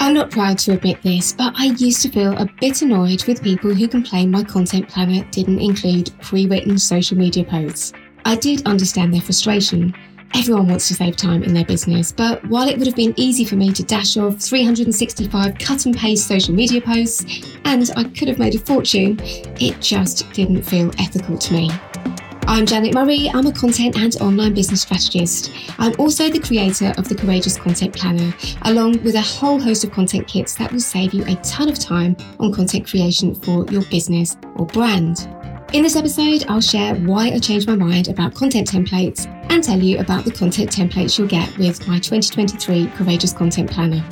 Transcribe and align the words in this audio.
I'm 0.00 0.14
not 0.14 0.30
proud 0.30 0.58
to 0.58 0.72
admit 0.72 1.02
this, 1.02 1.32
but 1.32 1.52
I 1.56 1.66
used 1.76 2.02
to 2.02 2.08
feel 2.08 2.36
a 2.38 2.48
bit 2.60 2.82
annoyed 2.82 3.24
with 3.26 3.42
people 3.42 3.74
who 3.74 3.88
complained 3.88 4.30
my 4.30 4.44
content 4.44 4.88
planner 4.88 5.24
didn't 5.30 5.60
include 5.60 6.10
pre 6.22 6.46
written 6.46 6.78
social 6.78 7.18
media 7.18 7.44
posts. 7.44 7.92
I 8.24 8.36
did 8.36 8.66
understand 8.66 9.12
their 9.12 9.20
frustration. 9.20 9.94
Everyone 10.34 10.68
wants 10.68 10.88
to 10.88 10.94
save 10.94 11.16
time 11.16 11.42
in 11.42 11.52
their 11.52 11.64
business, 11.64 12.12
but 12.12 12.44
while 12.48 12.68
it 12.68 12.78
would 12.78 12.86
have 12.86 12.96
been 12.96 13.14
easy 13.16 13.44
for 13.44 13.56
me 13.56 13.72
to 13.72 13.82
dash 13.82 14.16
off 14.16 14.38
365 14.38 15.58
cut 15.58 15.86
and 15.86 15.96
paste 15.96 16.28
social 16.28 16.54
media 16.54 16.80
posts, 16.80 17.24
and 17.64 17.90
I 17.96 18.04
could 18.04 18.28
have 18.28 18.38
made 18.38 18.54
a 18.54 18.58
fortune, 18.58 19.18
it 19.20 19.80
just 19.80 20.30
didn't 20.32 20.62
feel 20.62 20.92
ethical 20.98 21.38
to 21.38 21.52
me. 21.52 21.70
I'm 22.50 22.64
Janet 22.64 22.94
Murray. 22.94 23.28
I'm 23.28 23.46
a 23.46 23.52
content 23.52 23.98
and 23.98 24.16
online 24.22 24.54
business 24.54 24.80
strategist. 24.80 25.52
I'm 25.76 25.92
also 25.98 26.30
the 26.30 26.40
creator 26.40 26.94
of 26.96 27.06
the 27.06 27.14
Courageous 27.14 27.58
Content 27.58 27.94
Planner, 27.94 28.34
along 28.62 29.02
with 29.02 29.16
a 29.16 29.20
whole 29.20 29.60
host 29.60 29.84
of 29.84 29.92
content 29.92 30.26
kits 30.26 30.54
that 30.54 30.72
will 30.72 30.80
save 30.80 31.12
you 31.12 31.24
a 31.26 31.34
ton 31.42 31.68
of 31.68 31.78
time 31.78 32.16
on 32.40 32.50
content 32.54 32.88
creation 32.88 33.34
for 33.34 33.66
your 33.66 33.82
business 33.90 34.38
or 34.56 34.64
brand. 34.64 35.28
In 35.74 35.82
this 35.82 35.94
episode, 35.94 36.46
I'll 36.48 36.62
share 36.62 36.94
why 36.94 37.26
I 37.26 37.38
changed 37.38 37.68
my 37.68 37.76
mind 37.76 38.08
about 38.08 38.34
content 38.34 38.70
templates 38.70 39.26
and 39.50 39.62
tell 39.62 39.78
you 39.78 39.98
about 39.98 40.24
the 40.24 40.32
content 40.32 40.70
templates 40.70 41.18
you'll 41.18 41.28
get 41.28 41.54
with 41.58 41.86
my 41.86 41.98
2023 41.98 42.86
Courageous 42.96 43.34
Content 43.34 43.70
Planner. 43.70 44.02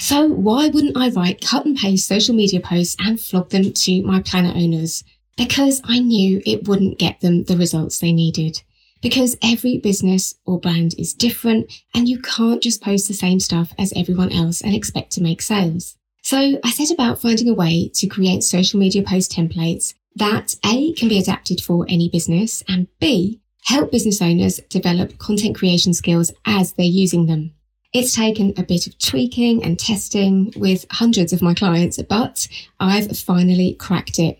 So, 0.00 0.26
why 0.26 0.66
wouldn't 0.66 0.96
I 0.96 1.10
write 1.10 1.46
cut 1.46 1.64
and 1.64 1.76
paste 1.76 2.08
social 2.08 2.34
media 2.34 2.58
posts 2.58 2.96
and 2.98 3.20
flog 3.20 3.50
them 3.50 3.72
to 3.72 4.02
my 4.02 4.20
planner 4.20 4.52
owners? 4.56 5.04
Because 5.38 5.80
I 5.84 6.00
knew 6.00 6.42
it 6.44 6.68
wouldn't 6.68 6.98
get 6.98 7.20
them 7.20 7.44
the 7.44 7.56
results 7.56 7.98
they 7.98 8.12
needed. 8.12 8.62
Because 9.00 9.38
every 9.42 9.78
business 9.78 10.34
or 10.44 10.58
brand 10.58 10.94
is 10.98 11.14
different 11.14 11.72
and 11.94 12.08
you 12.08 12.20
can't 12.20 12.62
just 12.62 12.82
post 12.82 13.06
the 13.06 13.14
same 13.14 13.38
stuff 13.38 13.72
as 13.78 13.92
everyone 13.94 14.32
else 14.32 14.60
and 14.60 14.74
expect 14.74 15.12
to 15.12 15.22
make 15.22 15.40
sales. 15.40 15.96
So 16.22 16.58
I 16.64 16.70
set 16.72 16.90
about 16.90 17.22
finding 17.22 17.48
a 17.48 17.54
way 17.54 17.90
to 17.94 18.08
create 18.08 18.42
social 18.42 18.80
media 18.80 19.04
post 19.04 19.32
templates 19.32 19.94
that 20.16 20.56
A 20.66 20.92
can 20.94 21.08
be 21.08 21.18
adapted 21.20 21.60
for 21.60 21.86
any 21.88 22.08
business 22.08 22.62
and 22.68 22.88
B 22.98 23.40
help 23.68 23.92
business 23.92 24.22
owners 24.22 24.60
develop 24.70 25.18
content 25.18 25.56
creation 25.56 25.92
skills 25.92 26.32
as 26.46 26.72
they're 26.72 26.86
using 26.86 27.26
them. 27.26 27.52
It's 27.92 28.14
taken 28.14 28.54
a 28.56 28.62
bit 28.62 28.86
of 28.86 28.98
tweaking 28.98 29.62
and 29.62 29.78
testing 29.78 30.52
with 30.56 30.86
hundreds 30.90 31.32
of 31.32 31.42
my 31.42 31.54
clients, 31.54 32.00
but 32.02 32.48
I've 32.80 33.16
finally 33.16 33.74
cracked 33.74 34.18
it. 34.18 34.38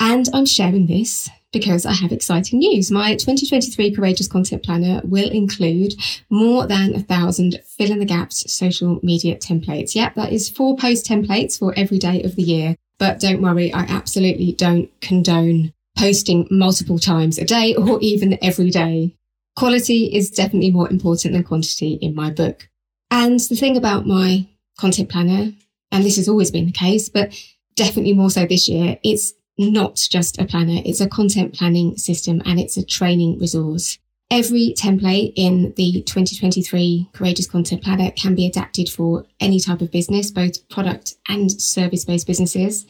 And 0.00 0.28
I'm 0.32 0.46
sharing 0.46 0.86
this 0.86 1.28
because 1.52 1.86
I 1.86 1.92
have 1.92 2.12
exciting 2.12 2.60
news. 2.60 2.90
My 2.90 3.12
2023 3.14 3.94
Courageous 3.94 4.28
Content 4.28 4.62
Planner 4.62 5.00
will 5.04 5.30
include 5.30 5.94
more 6.30 6.66
than 6.66 6.94
a 6.94 7.00
thousand 7.00 7.58
fill 7.66 7.90
in 7.90 7.98
the 7.98 8.04
gaps 8.04 8.50
social 8.52 9.00
media 9.02 9.36
templates. 9.36 9.94
Yep, 9.94 10.14
that 10.14 10.32
is 10.32 10.48
four 10.48 10.76
post 10.76 11.06
templates 11.06 11.58
for 11.58 11.72
every 11.76 11.98
day 11.98 12.22
of 12.22 12.36
the 12.36 12.42
year. 12.42 12.76
But 12.98 13.20
don't 13.20 13.42
worry, 13.42 13.72
I 13.72 13.82
absolutely 13.82 14.52
don't 14.52 14.90
condone 15.00 15.72
posting 15.96 16.46
multiple 16.50 16.98
times 16.98 17.38
a 17.38 17.44
day 17.44 17.74
or 17.74 17.98
even 18.00 18.38
every 18.42 18.70
day. 18.70 19.14
Quality 19.56 20.14
is 20.14 20.30
definitely 20.30 20.70
more 20.70 20.88
important 20.88 21.34
than 21.34 21.42
quantity 21.42 21.94
in 21.94 22.14
my 22.14 22.30
book. 22.30 22.68
And 23.10 23.40
the 23.40 23.56
thing 23.56 23.76
about 23.76 24.06
my 24.06 24.46
content 24.78 25.08
planner, 25.08 25.52
and 25.90 26.04
this 26.04 26.16
has 26.16 26.28
always 26.28 26.50
been 26.50 26.66
the 26.66 26.72
case, 26.72 27.08
but 27.08 27.32
definitely 27.74 28.12
more 28.12 28.30
so 28.30 28.46
this 28.46 28.68
year, 28.68 28.98
it's 29.02 29.32
not 29.58 29.96
just 30.10 30.40
a 30.40 30.44
planner, 30.44 30.80
it's 30.84 31.00
a 31.00 31.08
content 31.08 31.54
planning 31.54 31.96
system 31.96 32.40
and 32.44 32.60
it's 32.60 32.76
a 32.76 32.84
training 32.84 33.38
resource. 33.38 33.98
Every 34.30 34.74
template 34.76 35.32
in 35.36 35.72
the 35.76 36.02
2023 36.02 37.10
Courageous 37.12 37.46
Content 37.46 37.82
Planner 37.82 38.10
can 38.10 38.34
be 38.34 38.46
adapted 38.46 38.90
for 38.90 39.24
any 39.40 39.58
type 39.58 39.80
of 39.80 39.90
business, 39.90 40.30
both 40.30 40.68
product 40.68 41.14
and 41.28 41.50
service 41.50 42.04
based 42.04 42.26
businesses. 42.26 42.86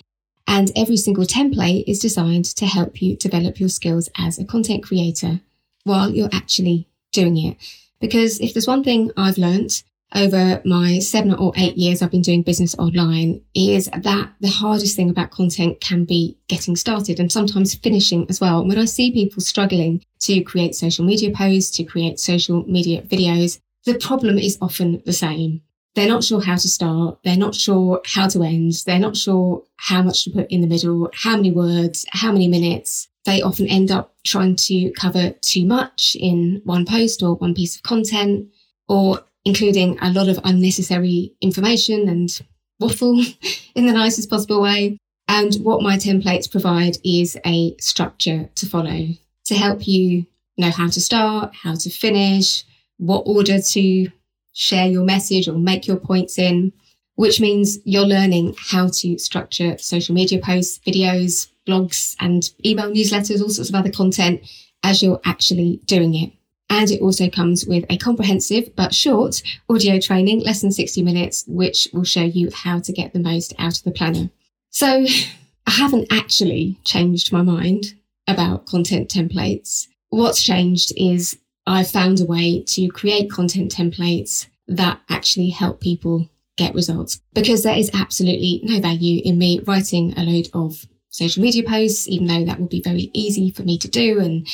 And 0.49 0.73
every 0.75 0.97
single 0.97 1.25
template 1.25 1.85
is 1.87 2.01
designed 2.01 2.47
to 2.57 2.67
help 2.67 3.01
you 3.01 3.17
develop 3.17 3.61
your 3.61 3.69
skills 3.69 4.09
as 4.19 4.39
a 4.39 4.45
content 4.45 4.83
creator 4.83 5.41
while 5.85 6.11
you're 6.11 6.31
actually 6.33 6.89
doing 7.13 7.37
it. 7.37 7.57
Because 8.01 8.41
if 8.41 8.53
there's 8.53 8.67
one 8.67 8.83
thing 8.83 9.13
I've 9.17 9.39
learned 9.39 9.83
over 10.15 10.63
my 10.65 10.99
seven 10.99 11.35
or 11.35 11.53
eight 11.57 11.77
years 11.77 12.01
I've 12.01 12.11
been 12.11 12.23
doing 12.23 12.43
business 12.43 12.75
online 12.79 13.43
is 13.55 13.87
that 13.87 14.33
the 14.41 14.49
hardest 14.49 14.97
thing 14.97 15.11
about 15.11 15.31
content 15.31 15.81
can 15.81 16.05
be 16.05 16.39
getting 16.49 16.77
started 16.77 17.21
and 17.21 17.31
sometimes 17.31 17.75
finishing 17.75 18.27
as 18.29 18.41
well. 18.41 18.67
When 18.67 18.79
I 18.79 18.87
see 18.87 19.13
people 19.13 19.43
struggling 19.43 20.05
to 20.21 20.41
create 20.43 20.75
social 20.75 21.05
media 21.05 21.31
posts, 21.31 21.77
to 21.77 21.85
create 21.85 22.19
social 22.19 22.65
media 22.65 23.03
videos, 23.03 23.61
the 23.85 23.99
problem 23.99 24.39
is 24.39 24.59
often 24.61 25.03
the 25.05 25.13
same. 25.13 25.63
They're 25.95 26.09
not 26.09 26.25
sure 26.25 26.41
how 26.41 26.57
to 26.57 26.69
start. 26.69 27.19
They're 27.25 27.37
not 27.37 27.55
sure 27.55 28.01
how 28.07 28.29
to 28.29 28.43
end. 28.43 28.73
They're 28.87 28.99
not 28.99 29.17
sure 29.17 29.65
how 29.77 30.03
much 30.03 30.25
to 30.25 30.31
put 30.31 30.51
in 30.51 30.61
the 30.61 30.67
middle, 30.67 31.11
how 31.13 31.37
many 31.37 31.51
words, 31.51 32.07
how 32.11 32.33
many 32.33 32.49
minutes. 32.49 33.09
They 33.25 33.43
often 33.43 33.67
end 33.67 33.91
up 33.91 34.15
trying 34.25 34.57
to 34.57 34.91
cover 34.93 35.31
too 35.43 35.67
much 35.67 36.17
in 36.19 36.63
one 36.65 36.87
post 36.87 37.23
or 37.23 37.35
one 37.35 37.55
piece 37.55 37.77
of 37.77 37.83
content 37.83 38.49
or 38.89 39.25
including 39.49 39.99
a 40.01 40.13
lot 40.13 40.29
of 40.29 40.39
unnecessary 40.45 41.33
information 41.41 42.07
and 42.07 42.43
waffle 42.79 43.19
in 43.75 43.87
the 43.87 43.93
nicest 43.93 44.29
possible 44.29 44.61
way. 44.61 44.99
And 45.27 45.55
what 45.57 45.83
my 45.83 45.97
templates 45.97 46.51
provide 46.51 46.99
is 47.03 47.39
a 47.47 47.75
structure 47.79 48.51
to 48.55 48.67
follow 48.67 49.09
to 49.47 49.55
help 49.55 49.89
you 49.89 50.27
know 50.59 50.71
how 50.71 50.89
to 50.89 51.01
start, 51.01 51.55
how 51.55 51.75
to 51.75 51.89
finish, 51.89 52.65
what 52.99 53.23
order 53.27 53.59
to 53.61 54.11
share 54.53 54.87
your 54.87 55.05
message 55.05 55.49
or 55.49 55.55
make 55.55 55.87
your 55.87 55.97
points 55.97 56.39
in, 56.39 56.73
which 57.15 57.41
means 57.41 57.79
you're 57.85 58.03
learning 58.03 58.55
how 58.59 58.89
to 58.89 59.17
structure 59.19 59.79
social 59.79 60.15
media 60.15 60.41
posts, 60.41 60.79
videos, 60.87 61.49
blogs, 61.67 62.17
and 62.21 62.51
email 62.67 62.91
newsletters, 62.91 63.41
all 63.41 63.49
sorts 63.49 63.71
of 63.71 63.75
other 63.75 63.91
content 63.91 64.43
as 64.83 65.03
you're 65.03 65.21
actually 65.25 65.81
doing 65.87 66.15
it. 66.15 66.33
And 66.71 66.91
it 66.91 67.01
also 67.01 67.31
comes 67.31 67.67
with 67.67 67.85
a 67.89 67.97
comprehensive 67.97 68.75
but 68.77 68.95
short 68.95 69.43
audio 69.69 69.99
training, 69.99 70.41
less 70.41 70.61
than 70.61 70.71
60 70.71 71.03
minutes, 71.03 71.45
which 71.47 71.89
will 71.93 72.05
show 72.05 72.23
you 72.23 72.51
how 72.53 72.79
to 72.81 72.93
get 72.93 73.13
the 73.13 73.21
most 73.21 73.55
out 73.59 73.79
of 73.79 73.85
the 73.85 73.91
planner. 73.91 74.31
So 74.71 75.07
I 75.67 75.71
haven't 75.71 76.13
actually 76.13 76.79
changed 76.85 77.33
my 77.33 77.43
mind 77.43 77.95
about 78.27 78.67
content 78.67 79.09
templates. 79.09 79.87
What's 80.11 80.43
changed 80.43 80.93
is 80.97 81.39
I've 81.67 81.91
found 81.91 82.21
a 82.21 82.27
way 82.27 82.63
to 82.69 82.89
create 82.89 83.31
content 83.31 83.75
templates 83.75 84.47
that 84.69 85.01
actually 85.09 85.51
help 85.51 85.81
people 85.81 86.29
get 86.57 86.75
results 86.75 87.21
because 87.35 87.63
there 87.63 87.77
is 87.77 87.91
absolutely 87.95 88.61
no 88.65 88.81
value 88.81 89.23
in 89.25 89.39
me 89.39 89.61
writing 89.61 90.13
a 90.17 90.23
load 90.23 90.49
of 90.53 90.87
social 91.11 91.43
media 91.43 91.63
posts, 91.63 92.09
even 92.09 92.27
though 92.27 92.45
that 92.45 92.61
would 92.61 92.69
be 92.69 92.83
very 92.83 93.11
easy 93.13 93.51
for 93.51 93.63
me 93.63 93.79
to 93.79 93.89
do 93.89 94.21
and 94.21 94.47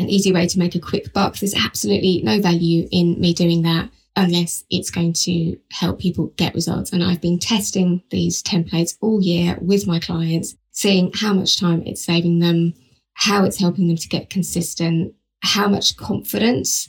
an 0.00 0.08
easy 0.08 0.32
way 0.32 0.46
to 0.46 0.58
make 0.58 0.74
a 0.74 0.80
quick 0.80 1.12
buck. 1.12 1.36
There's 1.36 1.54
absolutely 1.54 2.22
no 2.22 2.40
value 2.40 2.88
in 2.90 3.20
me 3.20 3.34
doing 3.34 3.62
that 3.62 3.90
unless 4.16 4.64
it's 4.70 4.90
going 4.90 5.12
to 5.12 5.56
help 5.70 6.00
people 6.00 6.32
get 6.36 6.54
results. 6.54 6.92
And 6.92 7.02
I've 7.04 7.20
been 7.20 7.38
testing 7.38 8.02
these 8.10 8.42
templates 8.42 8.96
all 9.00 9.22
year 9.22 9.56
with 9.60 9.86
my 9.86 10.00
clients, 10.00 10.56
seeing 10.72 11.12
how 11.14 11.32
much 11.32 11.60
time 11.60 11.82
it's 11.86 12.04
saving 12.04 12.40
them, 12.40 12.74
how 13.14 13.44
it's 13.44 13.60
helping 13.60 13.88
them 13.88 13.96
to 13.96 14.08
get 14.08 14.30
consistent, 14.30 15.14
how 15.42 15.68
much 15.68 15.96
confidence, 15.96 16.88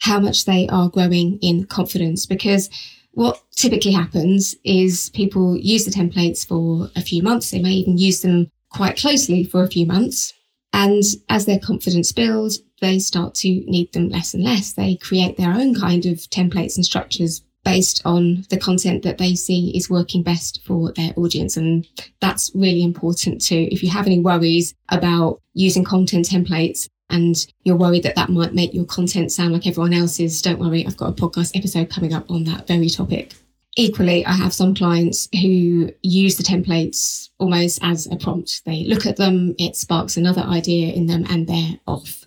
how 0.00 0.20
much 0.20 0.44
they 0.44 0.68
are 0.68 0.88
growing 0.88 1.38
in 1.42 1.64
confidence. 1.64 2.26
Because 2.26 2.70
what 3.12 3.42
typically 3.56 3.92
happens 3.92 4.54
is 4.64 5.10
people 5.10 5.56
use 5.56 5.84
the 5.84 5.90
templates 5.90 6.46
for 6.46 6.90
a 6.94 7.02
few 7.02 7.22
months. 7.22 7.50
They 7.50 7.60
may 7.60 7.72
even 7.72 7.98
use 7.98 8.22
them 8.22 8.50
quite 8.70 8.96
closely 8.96 9.42
for 9.42 9.64
a 9.64 9.68
few 9.68 9.84
months 9.84 10.32
and 10.72 11.02
as 11.28 11.46
their 11.46 11.58
confidence 11.58 12.12
builds, 12.12 12.60
they 12.80 12.98
start 12.98 13.34
to 13.36 13.48
need 13.48 13.92
them 13.92 14.08
less 14.08 14.34
and 14.34 14.42
less. 14.42 14.72
They 14.72 14.96
create 14.96 15.36
their 15.36 15.52
own 15.52 15.74
kind 15.74 16.06
of 16.06 16.18
templates 16.18 16.76
and 16.76 16.84
structures 16.84 17.42
based 17.64 18.00
on 18.06 18.46
the 18.48 18.58
content 18.58 19.02
that 19.02 19.18
they 19.18 19.34
see 19.34 19.70
is 19.76 19.90
working 19.90 20.22
best 20.22 20.62
for 20.64 20.92
their 20.92 21.12
audience. 21.16 21.56
And 21.56 21.86
that's 22.20 22.50
really 22.54 22.82
important 22.82 23.42
too. 23.42 23.68
If 23.70 23.82
you 23.82 23.90
have 23.90 24.06
any 24.06 24.18
worries 24.18 24.74
about 24.88 25.40
using 25.52 25.84
content 25.84 26.26
templates 26.26 26.88
and 27.10 27.36
you're 27.64 27.76
worried 27.76 28.04
that 28.04 28.14
that 28.14 28.30
might 28.30 28.54
make 28.54 28.72
your 28.72 28.86
content 28.86 29.32
sound 29.32 29.52
like 29.52 29.66
everyone 29.66 29.92
else's, 29.92 30.40
don't 30.40 30.60
worry. 30.60 30.86
I've 30.86 30.96
got 30.96 31.10
a 31.10 31.12
podcast 31.12 31.56
episode 31.56 31.90
coming 31.90 32.14
up 32.14 32.30
on 32.30 32.44
that 32.44 32.66
very 32.66 32.88
topic. 32.88 33.34
Equally, 33.76 34.26
I 34.26 34.32
have 34.32 34.52
some 34.52 34.74
clients 34.74 35.28
who 35.32 35.90
use 36.02 36.36
the 36.36 36.42
templates 36.42 37.28
almost 37.38 37.78
as 37.82 38.06
a 38.10 38.16
prompt. 38.16 38.62
They 38.64 38.84
look 38.84 39.06
at 39.06 39.16
them, 39.16 39.54
it 39.58 39.76
sparks 39.76 40.16
another 40.16 40.42
idea 40.42 40.92
in 40.92 41.06
them, 41.06 41.24
and 41.30 41.46
they're 41.46 41.78
off. 41.86 42.24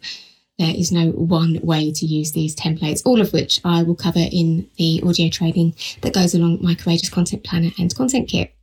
There 0.57 0.73
is 0.73 0.91
no 0.91 1.09
one 1.09 1.59
way 1.61 1.91
to 1.91 2.05
use 2.05 2.31
these 2.31 2.55
templates, 2.55 3.01
all 3.05 3.19
of 3.19 3.33
which 3.33 3.59
I 3.65 3.83
will 3.83 3.95
cover 3.95 4.23
in 4.31 4.69
the 4.77 5.01
audio 5.05 5.29
training 5.29 5.75
that 6.01 6.13
goes 6.13 6.33
along 6.33 6.59
my 6.61 6.75
Courageous 6.75 7.09
Content 7.09 7.43
Planner 7.43 7.71
and 7.77 7.93
Content 7.93 8.29
Kit. 8.29 8.53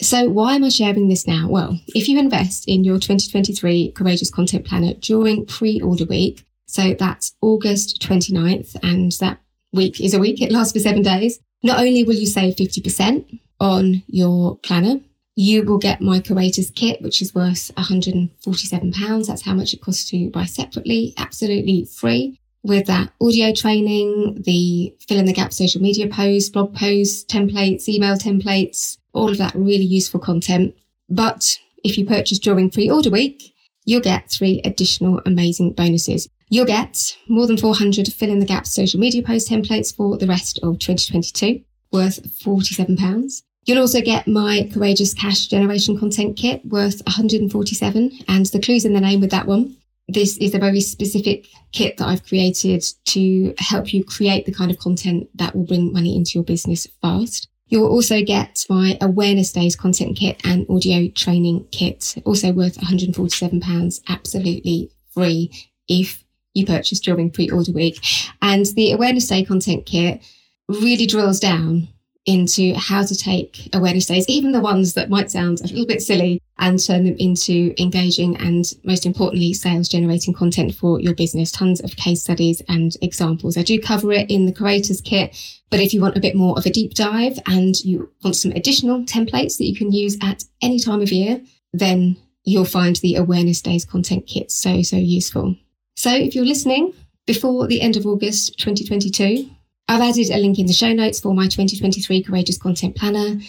So, 0.00 0.28
why 0.28 0.54
am 0.54 0.64
I 0.64 0.68
sharing 0.68 1.08
this 1.08 1.26
now? 1.26 1.48
Well, 1.48 1.78
if 1.88 2.08
you 2.08 2.18
invest 2.18 2.68
in 2.68 2.84
your 2.84 2.96
2023 2.96 3.92
Courageous 3.92 4.30
Content 4.30 4.66
Planner 4.66 4.94
during 4.94 5.46
pre 5.46 5.80
order 5.80 6.04
week, 6.04 6.44
so 6.66 6.94
that's 6.94 7.34
August 7.40 8.02
29th, 8.02 8.76
and 8.82 9.12
that 9.12 9.40
week 9.72 10.00
is 10.00 10.14
a 10.14 10.18
week. 10.18 10.40
It 10.40 10.52
lasts 10.52 10.72
for 10.72 10.78
seven 10.78 11.02
days. 11.02 11.40
Not 11.64 11.80
only 11.80 12.04
will 12.04 12.14
you 12.14 12.26
save 12.26 12.56
50% 12.56 13.40
on 13.58 14.02
your 14.06 14.58
planner, 14.58 15.00
you 15.34 15.64
will 15.64 15.78
get 15.78 16.02
my 16.02 16.20
Creators 16.20 16.70
kit, 16.70 17.00
which 17.00 17.22
is 17.22 17.34
worth 17.34 17.74
£147. 17.76 19.26
That's 19.26 19.42
how 19.42 19.54
much 19.54 19.72
it 19.72 19.80
costs 19.80 20.10
to 20.10 20.28
buy 20.30 20.44
separately, 20.44 21.14
absolutely 21.16 21.86
free. 21.86 22.38
With 22.62 22.86
that 22.86 23.12
audio 23.20 23.52
training, 23.54 24.42
the 24.44 24.94
fill 25.08 25.18
in 25.18 25.24
the 25.24 25.32
gap 25.32 25.54
social 25.54 25.80
media 25.80 26.06
posts, 26.06 26.50
blog 26.50 26.74
posts, 26.74 27.24
templates, 27.24 27.88
email 27.88 28.16
templates, 28.16 28.98
all 29.14 29.30
of 29.30 29.38
that 29.38 29.54
really 29.54 29.84
useful 29.84 30.20
content. 30.20 30.74
But 31.08 31.58
if 31.82 31.96
you 31.96 32.06
purchase 32.06 32.38
during 32.38 32.70
pre 32.70 32.90
order 32.90 33.10
week, 33.10 33.54
you'll 33.86 34.02
get 34.02 34.30
three 34.30 34.60
additional 34.64 35.22
amazing 35.24 35.72
bonuses. 35.72 36.28
You'll 36.48 36.66
get 36.66 37.16
more 37.28 37.46
than 37.46 37.56
400 37.56 38.12
fill 38.12 38.30
in 38.30 38.38
the 38.38 38.46
gap 38.46 38.66
social 38.66 39.00
media 39.00 39.22
post 39.22 39.48
templates 39.48 39.94
for 39.94 40.16
the 40.16 40.26
rest 40.26 40.58
of 40.62 40.78
2022, 40.78 41.62
worth 41.92 42.22
£47. 42.40 43.42
You'll 43.66 43.80
also 43.80 44.02
get 44.02 44.28
my 44.28 44.68
Courageous 44.72 45.14
Cash 45.14 45.46
Generation 45.46 45.98
Content 45.98 46.36
Kit 46.36 46.64
worth 46.66 47.00
147 47.06 48.18
and 48.28 48.46
the 48.46 48.60
clues 48.60 48.84
in 48.84 48.92
the 48.92 49.00
name 49.00 49.20
with 49.20 49.30
that 49.30 49.46
one. 49.46 49.76
This 50.06 50.36
is 50.36 50.54
a 50.54 50.58
very 50.58 50.82
specific 50.82 51.46
kit 51.72 51.96
that 51.96 52.06
I've 52.06 52.26
created 52.26 52.84
to 53.06 53.54
help 53.58 53.94
you 53.94 54.04
create 54.04 54.44
the 54.44 54.52
kind 54.52 54.70
of 54.70 54.78
content 54.78 55.28
that 55.36 55.56
will 55.56 55.64
bring 55.64 55.94
money 55.94 56.14
into 56.14 56.32
your 56.34 56.44
business 56.44 56.86
fast. 57.00 57.48
You'll 57.68 57.88
also 57.88 58.22
get 58.22 58.66
my 58.68 58.98
Awareness 59.00 59.50
Days 59.52 59.74
content 59.74 60.18
kit 60.18 60.40
and 60.44 60.66
audio 60.68 61.08
training 61.08 61.66
kit, 61.72 62.16
also 62.26 62.52
worth 62.52 62.76
£147, 62.76 64.00
absolutely 64.08 64.90
free 65.12 65.50
if 65.88 66.23
you 66.54 66.64
purchase 66.64 67.00
during 67.00 67.30
pre-order 67.30 67.72
week. 67.72 68.00
And 68.40 68.66
the 68.66 68.92
Awareness 68.92 69.28
Day 69.28 69.44
content 69.44 69.86
kit 69.86 70.22
really 70.68 71.06
drills 71.06 71.40
down 71.40 71.88
into 72.26 72.72
how 72.74 73.04
to 73.04 73.14
take 73.14 73.68
awareness 73.74 74.06
days, 74.06 74.26
even 74.28 74.52
the 74.52 74.60
ones 74.60 74.94
that 74.94 75.10
might 75.10 75.30
sound 75.30 75.60
a 75.60 75.66
little 75.66 75.86
bit 75.86 76.00
silly, 76.00 76.40
and 76.58 76.82
turn 76.82 77.04
them 77.04 77.16
into 77.18 77.74
engaging 77.78 78.36
and 78.36 78.72
most 78.84 79.04
importantly, 79.04 79.52
sales 79.52 79.88
generating 79.88 80.32
content 80.32 80.74
for 80.74 81.00
your 81.00 81.14
business. 81.14 81.50
Tons 81.50 81.80
of 81.80 81.96
case 81.96 82.22
studies 82.22 82.62
and 82.68 82.96
examples. 83.02 83.58
I 83.58 83.62
do 83.62 83.78
cover 83.78 84.12
it 84.12 84.30
in 84.30 84.46
the 84.46 84.52
creators 84.52 85.00
kit, 85.00 85.36
but 85.70 85.80
if 85.80 85.92
you 85.92 86.00
want 86.00 86.16
a 86.16 86.20
bit 86.20 86.34
more 86.34 86.56
of 86.56 86.64
a 86.64 86.70
deep 86.70 86.94
dive 86.94 87.38
and 87.46 87.74
you 87.84 88.10
want 88.22 88.36
some 88.36 88.52
additional 88.52 89.00
templates 89.00 89.58
that 89.58 89.64
you 89.66 89.76
can 89.76 89.92
use 89.92 90.16
at 90.22 90.44
any 90.62 90.78
time 90.78 91.02
of 91.02 91.12
year, 91.12 91.42
then 91.72 92.16
you'll 92.44 92.64
find 92.64 92.96
the 92.96 93.16
awareness 93.16 93.60
days 93.60 93.84
content 93.84 94.26
kit 94.26 94.50
so, 94.50 94.80
so 94.80 94.96
useful. 94.96 95.56
So 95.94 96.10
if 96.12 96.34
you're 96.34 96.44
listening 96.44 96.92
before 97.26 97.66
the 97.66 97.80
end 97.80 97.96
of 97.96 98.06
August 98.06 98.58
2022, 98.58 99.48
I've 99.88 100.02
added 100.02 100.30
a 100.30 100.38
link 100.38 100.58
in 100.58 100.66
the 100.66 100.72
show 100.72 100.92
notes 100.92 101.20
for 101.20 101.34
my 101.34 101.44
2023 101.44 102.22
Courageous 102.22 102.58
Content 102.58 102.96
Planner. 102.96 103.40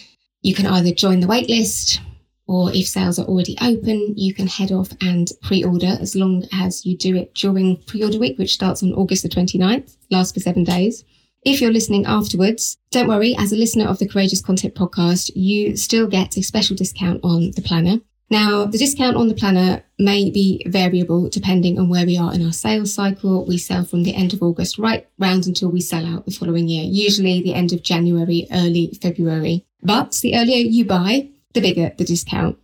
You 0.42 0.54
can 0.54 0.66
either 0.66 0.92
join 0.92 1.20
the 1.20 1.26
waitlist 1.26 1.98
or 2.46 2.70
if 2.72 2.86
sales 2.86 3.18
are 3.18 3.26
already 3.26 3.56
open, 3.60 4.14
you 4.16 4.32
can 4.32 4.46
head 4.46 4.70
off 4.70 4.90
and 5.00 5.28
pre-order 5.42 5.96
as 6.00 6.14
long 6.14 6.44
as 6.52 6.86
you 6.86 6.96
do 6.96 7.16
it 7.16 7.34
during 7.34 7.78
pre-order 7.86 8.18
week, 8.18 8.38
which 8.38 8.54
starts 8.54 8.82
on 8.82 8.92
August 8.92 9.24
the 9.24 9.28
29th, 9.28 9.96
lasts 10.10 10.32
for 10.32 10.40
seven 10.40 10.62
days. 10.62 11.04
If 11.44 11.60
you're 11.60 11.72
listening 11.72 12.06
afterwards, 12.06 12.76
don't 12.90 13.08
worry, 13.08 13.34
as 13.36 13.52
a 13.52 13.56
listener 13.56 13.86
of 13.86 13.98
the 13.98 14.08
Courageous 14.08 14.42
Content 14.42 14.74
podcast, 14.74 15.32
you 15.34 15.76
still 15.76 16.06
get 16.06 16.36
a 16.36 16.42
special 16.42 16.76
discount 16.76 17.20
on 17.24 17.50
the 17.56 17.62
planner. 17.62 17.98
Now, 18.28 18.64
the 18.64 18.78
discount 18.78 19.16
on 19.16 19.28
the 19.28 19.34
planner 19.34 19.84
may 19.98 20.30
be 20.30 20.64
variable 20.66 21.28
depending 21.28 21.78
on 21.78 21.88
where 21.88 22.04
we 22.04 22.18
are 22.18 22.34
in 22.34 22.44
our 22.44 22.52
sales 22.52 22.92
cycle. 22.92 23.46
We 23.46 23.56
sell 23.56 23.84
from 23.84 24.02
the 24.02 24.14
end 24.14 24.34
of 24.34 24.42
August 24.42 24.78
right 24.78 25.06
round 25.18 25.46
until 25.46 25.70
we 25.70 25.80
sell 25.80 26.04
out 26.04 26.24
the 26.24 26.32
following 26.32 26.66
year, 26.68 26.84
usually 26.84 27.40
the 27.40 27.54
end 27.54 27.72
of 27.72 27.82
January, 27.82 28.48
early 28.52 28.98
February. 29.00 29.64
But 29.82 30.12
the 30.22 30.36
earlier 30.36 30.56
you 30.56 30.84
buy, 30.84 31.28
the 31.54 31.60
bigger 31.60 31.92
the 31.96 32.04
discount. 32.04 32.58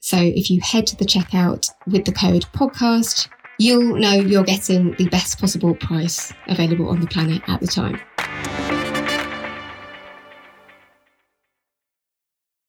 So 0.00 0.16
if 0.16 0.50
you 0.50 0.60
head 0.60 0.86
to 0.88 0.96
the 0.96 1.04
checkout 1.04 1.68
with 1.88 2.04
the 2.04 2.12
code 2.12 2.44
podcast, 2.54 3.28
you'll 3.58 3.96
know 3.96 4.12
you're 4.12 4.44
getting 4.44 4.94
the 4.94 5.08
best 5.08 5.40
possible 5.40 5.74
price 5.74 6.32
available 6.46 6.88
on 6.88 7.00
the 7.00 7.08
planner 7.08 7.40
at 7.48 7.60
the 7.60 7.66
time. 7.66 8.00